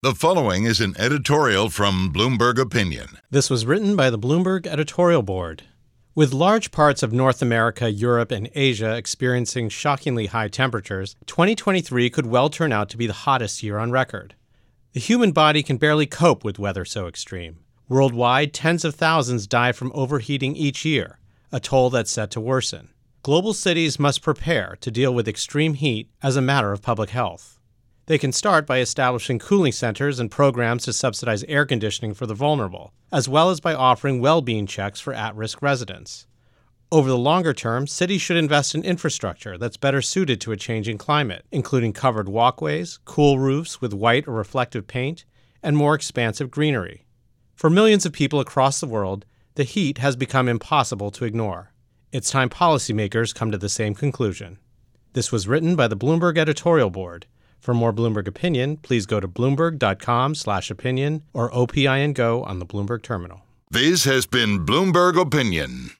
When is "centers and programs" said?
29.72-30.84